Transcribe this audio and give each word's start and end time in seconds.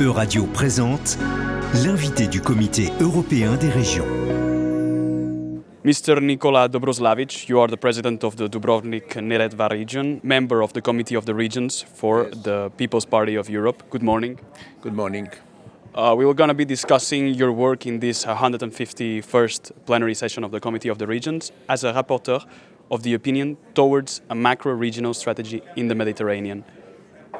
Euradio 0.00 0.46
présente 0.46 1.18
l'invité 1.84 2.26
du 2.26 2.40
Comité 2.40 2.88
européen 3.02 3.56
des 3.56 3.68
régions. 3.68 4.06
Mr. 5.84 6.22
Nikola 6.22 6.68
Dobroslavic, 6.68 7.46
you 7.50 7.60
are 7.60 7.68
the 7.68 7.76
president 7.76 8.24
of 8.24 8.36
the 8.36 8.48
Dubrovnik-Neretva 8.48 9.68
region, 9.70 10.18
member 10.22 10.62
of 10.62 10.72
the 10.72 10.80
Committee 10.80 11.16
of 11.16 11.26
the 11.26 11.34
Regions 11.34 11.82
for 11.82 12.30
the 12.30 12.70
People's 12.78 13.04
Party 13.04 13.36
of 13.36 13.50
Europe. 13.50 13.82
Good 13.90 14.02
morning. 14.02 14.38
Good 14.80 14.94
morning. 14.94 15.28
Uh, 15.94 16.14
we 16.16 16.24
were 16.24 16.32
going 16.32 16.48
to 16.48 16.54
be 16.54 16.64
discussing 16.64 17.34
your 17.34 17.52
work 17.52 17.84
in 17.84 18.00
this 18.00 18.24
151st 18.24 19.72
plenary 19.84 20.14
session 20.14 20.44
of 20.44 20.50
the 20.50 20.60
Committee 20.60 20.88
of 20.88 20.96
the 20.96 21.06
Regions 21.06 21.52
as 21.68 21.84
a 21.84 21.92
rapporteur 21.92 22.42
of 22.90 23.02
the 23.02 23.12
opinion 23.12 23.58
towards 23.74 24.22
a 24.30 24.34
macro 24.34 24.72
regional 24.72 25.12
strategy 25.12 25.62
in 25.76 25.88
the 25.88 25.94
Mediterranean. 25.94 26.64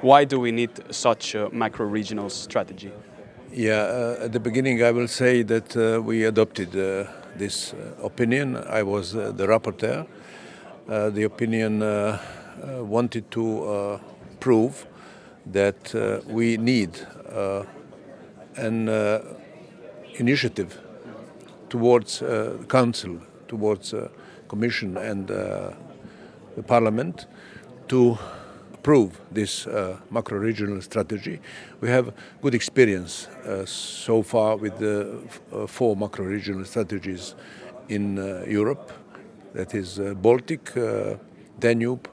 Why 0.03 0.25
do 0.25 0.41
we 0.41 0.51
need 0.51 0.71
such 0.91 1.35
a 1.35 1.51
macro 1.51 1.85
regional 1.85 2.31
strategy? 2.31 2.91
Yeah, 3.53 3.83
uh, 3.83 4.25
at 4.25 4.33
the 4.33 4.41
beginning, 4.41 4.83
I 4.83 4.93
will 4.93 5.09
say 5.09 5.43
that 5.43 5.77
uh, 5.77 6.01
we 6.01 6.25
adopted 6.25 6.75
uh, 6.75 7.11
this 7.37 7.75
uh, 7.75 8.03
opinion. 8.03 8.57
I 8.57 8.83
was 8.83 9.15
uh, 9.15 9.33
the 9.33 9.47
rapporteur. 9.47 10.07
Uh, 10.89 11.11
the 11.11 11.25
opinion 11.25 11.81
wanted 12.89 13.31
to 13.33 14.01
prove 14.41 14.87
that 15.47 15.95
we 16.27 16.57
need 16.57 16.99
an 18.57 18.89
initiative 20.15 20.81
towards 21.69 22.23
Council, 22.69 23.19
towards 23.49 23.95
Commission 24.49 24.97
and 24.97 25.27
the 25.27 26.63
Parliament 26.67 27.27
to 27.89 28.19
approve 28.81 29.21
this 29.31 29.67
uh, 29.67 29.99
macro-regional 30.11 30.81
strategy. 30.81 31.39
We 31.83 31.89
have 31.91 32.15
good 32.41 32.55
experience 32.55 33.27
uh, 33.27 33.67
so 33.67 34.23
far 34.23 34.57
with 34.57 34.79
the 34.79 35.21
uh, 35.53 35.67
four 35.67 35.97
macro-regional 35.97 36.65
strategies 36.65 37.35
in 37.89 38.19
uh, 38.19 38.45
Europe. 38.49 38.91
That 39.53 39.75
is 39.75 39.99
uh, 40.01 40.15
Baltic, 40.15 40.73
Danube, 41.59 42.09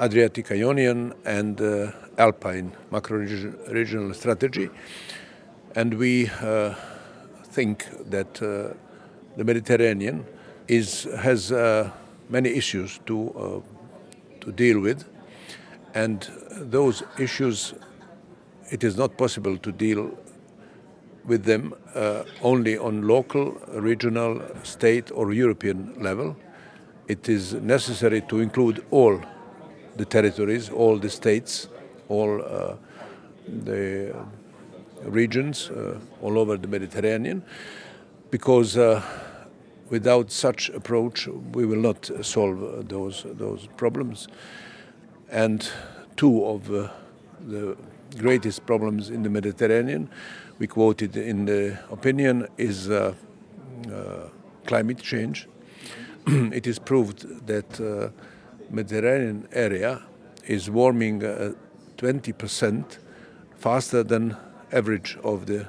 Adriatic 0.00 0.50
Ionian, 0.52 1.12
and 1.26 1.60
Alpine 2.16 2.72
macro-regional 2.90 4.14
strategy. 4.14 4.70
And 5.74 5.94
we 5.94 6.30
think 7.52 7.84
that 8.08 8.34
the 8.34 9.44
Mediterranean 9.44 10.24
is, 10.66 11.06
has 11.18 11.52
many 12.30 12.48
issues 12.48 13.00
to, 13.04 13.62
to 14.40 14.52
deal 14.52 14.80
with 14.80 15.04
and 15.94 16.28
those 16.50 17.02
issues 17.18 17.74
it 18.70 18.84
is 18.84 18.96
not 18.96 19.16
possible 19.16 19.58
to 19.58 19.72
deal 19.72 20.16
with 21.24 21.44
them 21.44 21.74
uh, 21.94 22.24
only 22.42 22.78
on 22.78 23.06
local, 23.06 23.52
regional, 23.68 24.40
state, 24.62 25.10
or 25.12 25.32
European 25.32 25.94
level. 26.00 26.36
It 27.08 27.28
is 27.28 27.54
necessary 27.54 28.20
to 28.22 28.40
include 28.40 28.84
all 28.90 29.20
the 29.96 30.04
territories, 30.04 30.70
all 30.70 30.98
the 30.98 31.10
states, 31.10 31.68
all 32.08 32.40
uh, 32.42 32.76
the 33.64 34.14
regions 35.02 35.70
uh, 35.70 35.98
all 36.22 36.38
over 36.38 36.56
the 36.56 36.68
Mediterranean, 36.68 37.42
because 38.30 38.76
uh, 38.76 39.02
without 39.88 40.30
such 40.30 40.70
approach 40.70 41.26
we 41.52 41.66
will 41.66 41.80
not 41.80 42.10
solve 42.22 42.88
those 42.88 43.26
those 43.36 43.66
problems 43.76 44.28
and 45.30 45.68
two 46.16 46.44
of 46.44 46.70
uh, 46.70 46.88
the 47.46 47.76
greatest 48.18 48.66
problems 48.66 49.10
in 49.10 49.22
the 49.22 49.30
Mediterranean, 49.30 50.10
we 50.58 50.66
quoted 50.66 51.16
in 51.16 51.46
the 51.46 51.78
opinion, 51.90 52.46
is 52.58 52.90
uh, 52.90 53.14
uh, 53.90 54.28
climate 54.66 54.98
change. 54.98 55.48
it 56.26 56.66
is 56.66 56.78
proved 56.78 57.46
that 57.46 57.80
uh, 57.80 58.10
Mediterranean 58.70 59.48
area 59.52 60.02
is 60.46 60.70
warming 60.70 61.24
uh, 61.24 61.52
20% 61.96 62.98
faster 63.56 64.02
than 64.02 64.36
average 64.72 65.18
of 65.22 65.46
the 65.46 65.66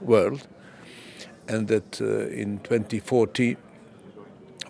world, 0.00 0.46
and 1.48 1.68
that 1.68 2.00
uh, 2.00 2.26
in 2.28 2.58
2040, 2.60 3.56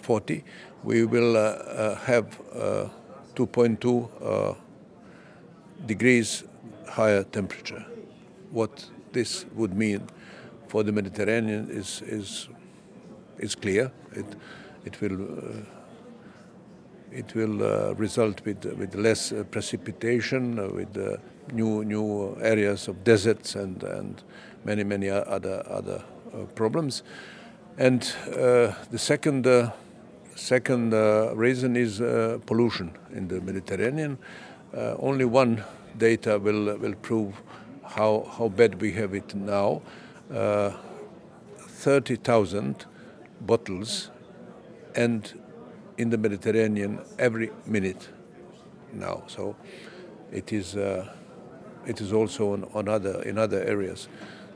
40, 0.01 0.45
we 0.85 1.05
will 1.05 1.37
uh, 1.37 1.41
uh, 1.41 1.95
have 1.97 2.41
uh, 2.55 2.89
2.2 3.39 4.09
uh, 4.21 4.55
degrees 5.87 6.43
higher 6.89 7.23
temperature. 7.23 7.85
What 8.51 8.91
this 9.13 9.47
would 9.55 9.75
mean 9.75 10.03
for 10.67 10.83
the 10.83 10.91
Mediterranean 10.91 11.71
is 11.71 12.03
is 12.03 12.49
is 13.39 13.55
clear. 13.55 13.93
It 14.13 14.27
it 14.85 15.01
will 15.01 15.23
uh, 15.23 15.63
it 17.13 17.35
will 17.35 17.63
uh, 17.63 17.95
result 17.95 18.45
with 18.45 18.65
with 18.65 18.97
less 18.97 19.33
uh, 19.33 19.45
precipitation, 19.51 20.59
uh, 20.59 20.69
with 20.75 20.97
uh, 20.97 21.19
new 21.53 21.85
new 21.85 22.37
areas 22.43 22.89
of 22.89 23.05
deserts 23.05 23.55
and 23.55 23.85
and 23.85 24.23
many 24.65 24.83
many 24.85 25.09
other 25.09 25.63
other 25.71 26.03
uh, 26.35 26.45
problems. 26.55 27.03
And 27.79 28.03
the 28.91 28.99
second. 28.99 29.47
Uh, 30.39 30.49
Second 30.49 30.95
uh, 30.95 31.33
reason 31.35 31.77
is 31.77 32.01
uh, 32.01 32.39
pollution 32.47 32.93
in 33.13 33.29
the 33.29 33.41
Mediterranean. 33.41 34.19
Uh, 34.75 34.95
only 34.99 35.25
one 35.25 35.65
data 35.97 36.39
will 36.39 36.79
will 36.79 36.95
prove 37.03 37.35
how 37.83 38.27
how 38.39 38.49
bad 38.49 38.81
we 38.81 38.93
have 38.93 39.15
it 39.15 39.35
now. 39.35 39.83
Uh, 40.33 40.73
Thirty 41.85 42.17
thousand 42.17 42.87
bottles, 43.41 44.11
and 44.97 45.41
in 45.97 46.11
the 46.11 46.19
Mediterranean 46.19 46.99
every 47.19 47.51
minute 47.67 48.09
now. 48.93 49.23
So 49.27 49.55
it 50.33 50.53
is 50.53 50.77
uh, 50.77 51.07
it 51.87 52.01
is 52.01 52.13
also 52.13 52.53
on, 52.53 52.65
on 52.75 52.89
other 52.89 53.23
in 53.23 53.39
other 53.39 53.63
areas 53.63 54.09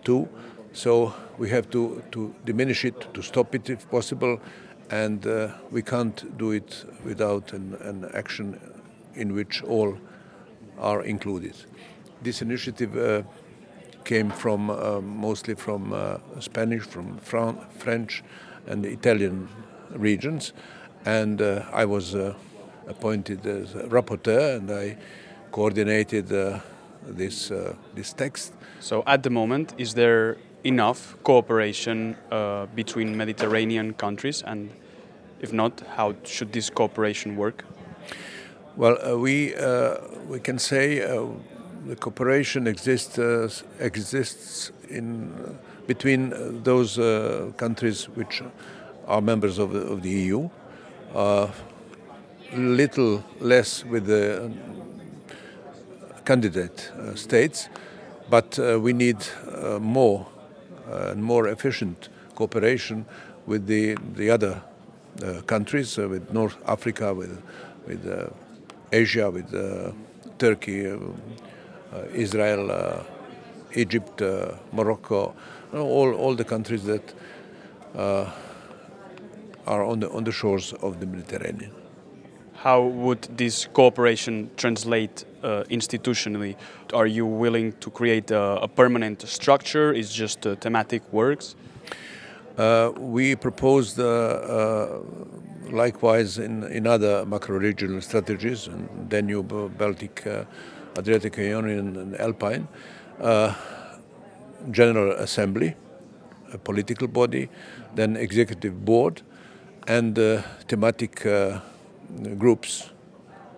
too. 0.04 0.28
So 0.74 1.12
we 1.38 1.50
have 1.50 1.68
to, 1.70 2.02
to 2.12 2.34
diminish 2.46 2.86
it, 2.86 3.12
to 3.12 3.22
stop 3.22 3.54
it 3.54 3.68
if 3.68 3.90
possible, 3.90 4.40
and 4.92 5.26
uh, 5.26 5.48
we 5.70 5.82
can't 5.82 6.36
do 6.36 6.50
it 6.50 6.84
without 7.02 7.54
an, 7.54 7.74
an 7.80 8.10
action 8.12 8.60
in 9.14 9.34
which 9.34 9.62
all 9.62 9.96
are 10.78 11.02
included. 11.02 11.54
This 12.22 12.42
initiative 12.42 12.96
uh, 12.96 13.22
came 14.04 14.30
from 14.30 14.68
uh, 14.68 15.00
mostly 15.00 15.54
from 15.54 15.94
uh, 15.94 16.18
Spanish, 16.40 16.82
from 16.82 17.16
Fran- 17.18 17.58
French, 17.78 18.22
and 18.66 18.84
Italian 18.84 19.48
regions, 19.92 20.52
and 21.06 21.40
uh, 21.40 21.64
I 21.72 21.86
was 21.86 22.14
uh, 22.14 22.34
appointed 22.86 23.46
as 23.46 23.72
rapporteur, 23.72 24.58
and 24.58 24.70
I 24.70 24.98
coordinated 25.50 26.28
this 27.06 27.52
this 27.94 28.12
text. 28.12 28.52
So, 28.80 29.02
at 29.06 29.22
the 29.22 29.30
moment, 29.30 29.74
is 29.78 29.94
there 29.94 30.36
enough 30.64 31.16
cooperation 31.24 32.16
between 32.74 33.16
Mediterranean 33.16 33.94
countries? 33.94 34.42
And 34.46 34.70
if 35.42 35.52
not, 35.52 35.82
how 35.96 36.14
should 36.24 36.52
this 36.52 36.70
cooperation 36.70 37.36
work? 37.36 37.64
Well, 38.76 38.96
uh, 39.02 39.18
we 39.18 39.54
uh, 39.54 39.98
we 40.28 40.40
can 40.40 40.58
say 40.58 41.02
uh, 41.02 41.26
the 41.86 41.96
cooperation 41.96 42.66
exists 42.66 43.18
uh, 43.18 43.50
exists 43.80 44.72
in 44.88 45.32
uh, 45.32 45.52
between 45.86 46.32
uh, 46.32 46.52
those 46.62 46.96
countries 47.56 48.08
which 48.14 48.42
are 49.06 49.20
members 49.20 49.58
of 49.58 49.72
the, 49.72 49.80
of 49.80 50.02
the 50.02 50.10
EU. 50.10 50.48
Little 52.54 53.24
less 53.40 53.82
with 53.84 54.06
the 54.06 54.52
candidate 56.26 56.92
states, 57.14 57.68
but 58.28 58.58
we 58.58 58.92
need 58.92 59.16
more 59.80 60.26
and 60.86 61.24
more 61.24 61.48
efficient 61.48 62.10
cooperation 62.34 63.06
with 63.46 63.66
the 63.66 63.96
the 64.16 64.30
other 64.30 64.62
countries, 65.46 65.98
uh, 65.98 66.08
with 66.08 66.32
North 66.32 66.56
Africa, 66.66 67.12
with 67.14 67.42
with 67.86 68.06
uh, 68.06 68.28
Asia, 68.92 69.30
with 69.30 69.52
uh, 69.54 69.92
Turkey, 70.38 70.86
uh, 70.86 70.96
uh, 71.92 72.04
Israel, 72.14 72.70
uh, 72.70 73.02
Egypt, 73.74 74.22
uh, 74.22 74.52
Morocco, 74.72 75.34
all 75.72 76.12
all 76.14 76.34
the 76.34 76.44
countries 76.44 76.84
that 76.84 77.14
uh, 77.96 78.30
are 79.66 79.84
on 79.84 80.00
the 80.00 80.10
on 80.10 80.24
the 80.24 80.32
shores 80.32 80.72
of 80.82 81.00
the 81.00 81.06
Mediterranean. 81.06 81.72
How 82.54 82.82
would 82.82 83.22
this 83.36 83.66
cooperation 83.72 84.50
translate 84.56 85.24
uh, 85.42 85.64
institutionally? 85.68 86.54
Are 86.94 87.08
you 87.08 87.26
willing 87.26 87.72
to 87.80 87.90
create 87.90 88.30
a, 88.30 88.62
a 88.62 88.68
permanent 88.68 89.22
structure? 89.28 89.92
Is 89.92 90.12
just 90.12 90.46
uh, 90.46 90.54
thematic 90.56 91.02
works? 91.12 91.56
Uh, 92.58 92.92
we 92.98 93.34
proposed 93.34 93.98
uh, 93.98 94.04
uh, 94.04 95.00
likewise 95.70 96.36
in, 96.36 96.64
in 96.64 96.86
other 96.86 97.24
macro-regional 97.24 98.00
strategies, 98.02 98.66
in 98.66 99.08
Danube, 99.08 99.78
Baltic, 99.78 100.26
uh, 100.26 100.44
Adriatic 100.98 101.38
Ionian 101.38 101.96
and 101.96 102.20
Alpine, 102.20 102.68
General 104.70 105.12
Assembly, 105.12 105.74
a 106.52 106.58
political 106.58 107.08
body, 107.08 107.48
then 107.94 108.16
executive 108.16 108.84
board, 108.84 109.22
and 109.88 110.18
uh, 110.18 110.42
thematic 110.68 111.24
uh, 111.24 111.60
groups. 112.36 112.90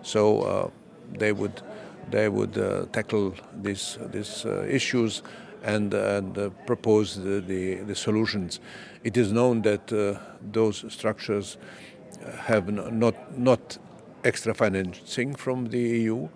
So 0.03 0.41
uh, 0.41 0.69
they 1.17 1.33
would 1.33 1.61
they 2.09 2.29
would 2.29 2.53
tackle 2.93 3.33
these 3.61 3.97
these 4.11 4.45
issues 4.69 5.21
and, 5.65 5.93
and 5.93 6.37
uh, 6.37 6.49
propose 6.65 7.15
the, 7.15 7.41
the, 7.41 7.75
the, 7.75 7.95
solutions. 7.95 8.59
It 9.03 9.17
is 9.17 9.31
known 9.31 9.63
that 9.63 9.87
those 10.53 10.85
structures 10.93 11.57
have 12.37 12.71
not 12.71 13.37
not 13.37 13.77
extra 14.23 14.53
financing 14.53 15.35
from 15.35 15.67
the 15.67 15.79
EU, 15.79 16.29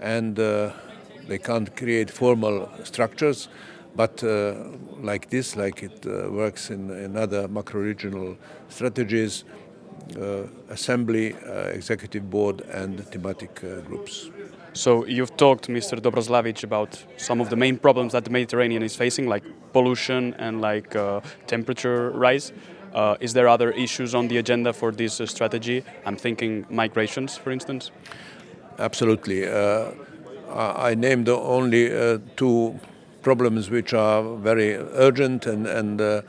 and 0.00 0.36
they 0.36 1.38
can't 1.38 1.76
create 1.76 2.10
formal 2.10 2.68
structures 2.82 3.48
but 3.94 4.22
uh, 4.24 4.54
like 5.00 5.28
this, 5.28 5.56
like 5.56 5.82
it 5.82 6.06
uh, 6.06 6.30
works 6.30 6.70
in, 6.70 6.90
in 6.90 7.16
other 7.16 7.46
macro-regional 7.48 8.36
strategies, 8.68 9.44
uh, 10.18 10.44
assembly, 10.70 11.36
executive 11.72 12.30
board, 12.30 12.62
and 12.62 13.06
thematic 13.08 13.54
groups. 13.86 14.30
So 14.74 15.04
you've 15.04 15.36
talked, 15.36 15.68
Mr. 15.68 16.00
Dobroslavic, 16.00 16.64
about 16.64 17.04
some 17.18 17.40
of 17.40 17.50
the 17.50 17.56
main 17.56 17.78
problems 17.78 18.12
that 18.12 18.24
the 18.24 18.30
Mediterranean 18.30 18.82
is 18.82 18.96
facing, 18.96 19.28
like 19.28 19.44
pollution 19.72 20.34
and 20.34 20.60
like 20.60 20.96
uh, 20.96 21.20
temperature 21.46 22.10
rise. 22.10 22.52
Uh, 22.94 23.16
is 23.20 23.32
there 23.32 23.48
other 23.48 23.70
issues 23.70 24.14
on 24.14 24.28
the 24.28 24.38
agenda 24.38 24.72
for 24.72 24.92
this 24.92 25.20
uh, 25.20 25.26
strategy? 25.26 25.84
I'm 26.06 26.16
thinking 26.16 26.66
migrations, 26.70 27.36
for 27.36 27.50
instance. 27.50 27.90
Absolutely. 28.78 29.48
I 29.48 30.94
named 30.94 31.28
only 31.28 32.18
two 32.36 32.78
problems 33.22 33.70
which 33.70 33.94
are 33.94 34.36
very 34.36 34.74
urgent 34.76 35.46
and, 35.46 35.66
and 35.66 36.00
uh, 36.00 36.22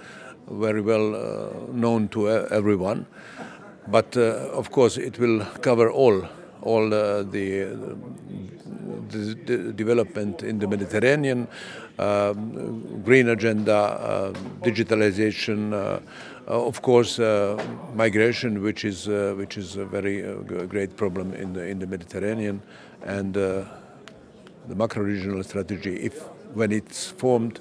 very 0.50 0.82
well 0.82 1.16
uh, 1.16 1.72
known 1.72 2.08
to 2.10 2.30
everyone. 2.30 3.06
But 3.88 4.16
uh, 4.16 4.50
of 4.52 4.72
course, 4.72 4.98
it 4.98 5.20
will 5.20 5.46
cover 5.62 5.92
all 5.92 6.28
all 6.64 6.90
the, 6.90 7.28
the, 7.30 7.96
the, 9.46 9.74
development 9.74 10.44
in 10.44 10.60
the 10.60 10.68
Mediterranean, 10.68 11.48
um, 12.00 13.02
green 13.04 13.30
agenda, 13.30 13.76
uh, 13.76 14.32
digitalization, 14.62 15.74
uh, 15.74 16.00
of 16.48 16.82
course, 16.82 17.20
uh, 17.20 17.62
migration, 17.94 18.62
which 18.62 18.84
is 18.84 19.08
which 19.38 19.58
is 19.58 19.76
a 19.76 19.86
very 19.86 20.24
great 20.68 20.98
problem 20.98 21.34
in 21.34 21.54
the 21.54 21.66
in 21.66 21.80
the 21.80 21.88
Mediterranean, 21.88 22.62
and 23.04 23.36
the 24.68 24.76
macro-regional 24.76 25.44
strategy, 25.44 25.96
if 25.98 26.22
when 26.54 26.72
it's 26.72 27.08
formed, 27.08 27.60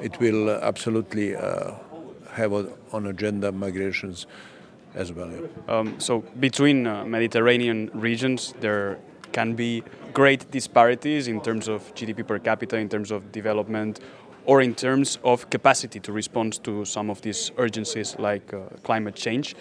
it 0.00 0.18
will 0.20 0.50
absolutely 0.50 1.36
uh, 1.36 1.72
have 2.32 2.52
on 2.92 3.06
agenda 3.06 3.52
migrations 3.52 4.26
as 4.98 5.12
well. 5.12 5.30
Um, 5.68 5.98
so 5.98 6.20
between 6.40 6.86
uh, 6.86 7.04
Mediterranean 7.04 7.90
regions, 7.94 8.52
there 8.60 8.98
can 9.32 9.54
be 9.54 9.82
great 10.12 10.50
disparities 10.50 11.28
in 11.28 11.40
terms 11.40 11.68
of 11.68 11.94
GDP 11.94 12.26
per 12.26 12.38
capita, 12.38 12.76
in 12.76 12.88
terms 12.88 13.10
of 13.10 13.30
development, 13.32 14.00
or 14.44 14.60
in 14.60 14.74
terms 14.74 15.18
of 15.24 15.48
capacity 15.50 16.00
to 16.00 16.12
respond 16.12 16.62
to 16.64 16.84
some 16.84 17.10
of 17.10 17.22
these 17.22 17.52
urgencies 17.56 18.18
like 18.18 18.52
uh, 18.52 18.60
climate 18.82 19.14
change. 19.14 19.54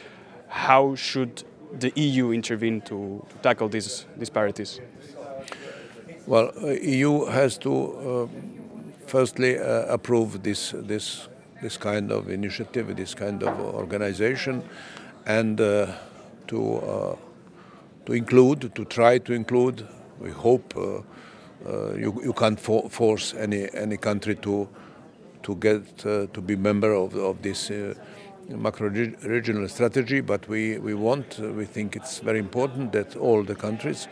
How 0.48 0.96
should 0.96 1.44
the 1.80 1.92
EU 1.96 2.32
intervene 2.32 2.82
to, 2.82 3.24
to 3.30 3.36
tackle 3.44 3.70
these 3.70 4.06
disparities? 4.18 4.80
Well, 6.26 6.52
uh, 6.62 6.68
EU 6.68 7.26
has 7.26 7.58
to 7.60 7.74
uh, 7.74 8.28
firstly 9.06 9.60
uh, 9.60 9.94
approve 9.94 10.44
this 10.44 10.74
this 10.76 11.28
this 11.62 11.78
kind 11.78 12.12
of 12.12 12.30
initiative, 12.30 12.96
this 12.96 13.16
kind 13.16 13.44
of 13.44 13.60
organization, 13.60 14.64
and 15.28 15.60
uh, 15.62 15.88
to 16.48 16.78
uh, 16.78 17.16
to 18.06 18.14
include, 18.14 18.74
to 18.74 18.86
try 18.86 19.20
to 19.20 19.34
include. 19.34 19.86
We 20.20 20.32
hope 20.32 20.76
uh, 20.76 21.02
uh, 21.70 21.94
you 21.94 22.20
you 22.24 22.34
can't 22.34 22.60
for 22.60 22.90
force 22.90 23.34
any 23.36 23.68
any 23.74 23.98
country 23.98 24.36
to 24.36 24.68
to 25.44 25.56
get 25.56 26.06
uh, 26.06 26.28
to 26.34 26.42
be 26.42 26.56
member 26.56 26.94
of 26.94 27.16
of 27.16 27.42
this. 27.42 27.72
macro 28.50 28.88
regional 29.24 29.68
strategy, 29.68 30.22
but 30.22 30.48
we, 30.48 30.78
we 30.78 30.94
want, 30.94 31.38
we 31.40 31.66
think 31.66 31.98
it's 31.98 32.20
very 32.20 32.40
important 32.40 32.94
that 32.94 33.14
all 33.18 33.44
the 33.44 33.56
countries 33.56 34.08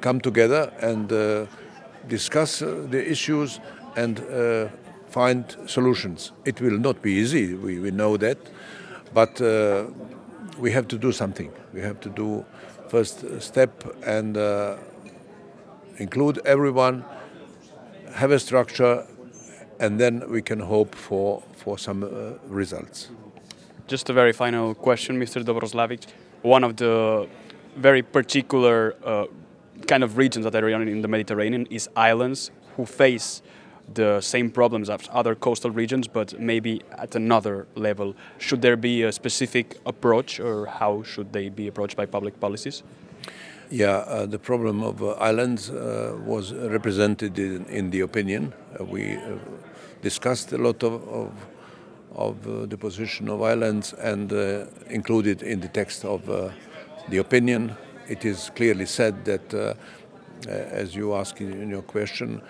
come 0.00 0.20
together 0.22 0.72
and 0.80 1.08
discuss 2.08 2.60
the 2.60 3.10
issues 3.10 3.60
and 3.96 4.24
find 5.10 5.54
solutions. 5.66 6.32
It 6.46 6.62
will 6.62 6.78
not 6.78 7.02
be 7.02 7.12
easy, 7.12 7.54
we, 7.54 7.78
we 7.78 7.90
know 7.90 8.16
that, 8.16 8.38
but 9.14 9.40
uh, 9.40 9.84
we 10.58 10.70
have 10.72 10.88
to 10.88 10.98
do 10.98 11.12
something. 11.12 11.52
We 11.72 11.80
have 11.80 12.00
to 12.00 12.08
do 12.08 12.44
first 12.88 13.24
step 13.40 13.84
and 14.06 14.36
uh, 14.36 14.76
include 15.98 16.40
everyone, 16.44 17.04
have 18.14 18.30
a 18.30 18.38
structure, 18.38 19.06
and 19.80 19.98
then 19.98 20.28
we 20.28 20.42
can 20.42 20.60
hope 20.60 20.94
for, 20.94 21.42
for 21.56 21.78
some 21.78 22.04
uh, 22.04 22.08
results. 22.48 23.08
Just 23.86 24.10
a 24.10 24.12
very 24.12 24.32
final 24.32 24.74
question, 24.74 25.18
Mr. 25.18 25.42
Dobroslavic. 25.42 26.06
One 26.42 26.64
of 26.64 26.76
the 26.76 27.28
very 27.76 28.02
particular 28.02 28.94
uh, 29.04 29.26
kind 29.86 30.04
of 30.04 30.16
regions 30.16 30.44
that 30.44 30.54
are 30.54 30.68
in 30.68 31.02
the 31.02 31.08
Mediterranean 31.08 31.66
is 31.70 31.88
islands 31.96 32.50
who 32.76 32.86
face 32.86 33.42
the 33.94 34.20
same 34.20 34.50
problems 34.50 34.88
as 34.88 35.08
other 35.12 35.34
coastal 35.34 35.70
regions, 35.70 36.08
but 36.08 36.38
maybe 36.38 36.82
at 36.98 37.14
another 37.14 37.66
level. 37.74 38.14
Should 38.38 38.62
there 38.62 38.76
be 38.76 39.02
a 39.02 39.12
specific 39.12 39.78
approach, 39.84 40.40
or 40.40 40.66
how 40.66 41.02
should 41.02 41.32
they 41.32 41.48
be 41.48 41.68
approached 41.68 41.96
by 41.96 42.06
public 42.06 42.40
policies? 42.40 42.82
Yeah, 43.70 44.04
uh, 44.06 44.26
the 44.26 44.38
problem 44.38 44.82
of 44.82 45.02
uh, 45.02 45.12
islands 45.12 45.70
uh, 45.70 46.18
was 46.26 46.52
represented 46.52 47.38
in, 47.38 47.64
in 47.66 47.90
the 47.90 48.00
opinion. 48.00 48.52
Uh, 48.78 48.84
we 48.84 49.16
uh, 49.16 49.38
discussed 50.02 50.52
a 50.52 50.58
lot 50.58 50.82
of, 50.82 50.92
of, 51.08 51.32
of 52.14 52.46
uh, 52.46 52.66
the 52.66 52.76
position 52.76 53.30
of 53.30 53.40
islands 53.40 53.94
and 53.94 54.30
included 54.90 55.42
in 55.42 55.60
the 55.60 55.68
text 55.68 56.04
of 56.04 56.26
the 57.08 57.16
opinion 57.16 57.74
it 58.08 58.26
is 58.26 58.50
clearly 58.54 58.84
said 58.84 59.24
that, 59.24 59.76
as 60.46 60.94
you 60.94 61.14
ask 61.14 61.40
in 61.40 61.70
your 61.70 61.82
question, 61.82 62.42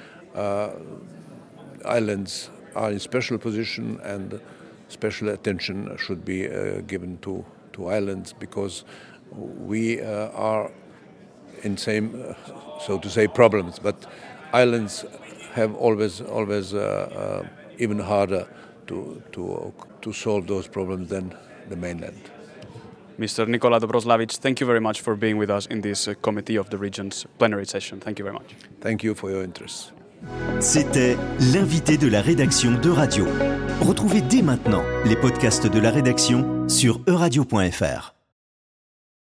islands 1.85 2.51
are 2.75 2.91
in 2.91 2.99
special 2.99 3.39
position 3.39 4.01
and 4.03 4.41
special 4.89 5.29
attention 5.31 5.97
should 5.99 6.25
be 6.25 6.49
uh, 6.49 6.81
given 6.87 7.19
to, 7.19 7.45
to 7.73 7.89
islands 7.89 8.33
because 8.33 8.85
we 9.31 10.01
uh, 10.01 10.29
are 10.31 10.71
in 11.63 11.77
same, 11.77 12.23
uh, 12.29 12.35
so 12.81 12.99
to 12.99 13.09
say, 13.09 13.27
problems. 13.27 13.79
But 13.79 14.07
islands 14.53 15.05
have 15.53 15.75
always, 15.75 16.21
always 16.21 16.75
uh, 16.75 17.47
even 17.79 17.99
harder 17.99 18.47
to, 18.87 19.23
to, 19.33 19.73
to 20.03 20.13
solve 20.13 20.47
those 20.47 20.69
problems 20.69 21.09
than 21.09 21.35
the 21.69 21.77
mainland. 21.77 22.31
Mr. 23.19 23.47
Nikola 23.47 23.79
Dobroslavic, 23.79 24.37
thank 24.39 24.61
you 24.61 24.67
very 24.67 24.81
much 24.81 25.01
for 25.01 25.15
being 25.15 25.37
with 25.37 25.51
us 25.51 25.67
in 25.67 25.83
this 25.83 26.09
uh, 26.09 26.15
Committee 26.23 26.57
of 26.57 26.71
the 26.71 26.79
Regions 26.79 27.27
plenary 27.39 27.67
session. 27.67 28.01
Thank 28.01 28.19
you 28.19 28.25
very 28.25 28.35
much. 28.35 28.55
Thank 28.81 29.05
you 29.05 29.15
for 29.15 29.31
your 29.31 29.45
interest. 29.45 29.93
C'était 30.61 31.17
l'invité 31.53 31.97
de 31.97 32.09
la 32.09 32.21
rédaction 32.21 32.73
de 32.73 32.91
Radio. 32.91 33.27
Retrouvez 33.81 34.21
dès 34.21 34.43
maintenant 34.43 34.83
les 35.05 35.17
podcasts 35.17 35.67
de 35.67 35.81
la 35.81 35.91
rédaction 35.91 36.69
sur 36.69 37.01
euradio.fr. 37.09 38.22